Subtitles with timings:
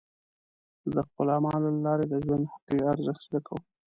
[0.81, 3.61] زه د خپلو اعمالو له لارې د ژوند حقیقي ارزښت زده کوم.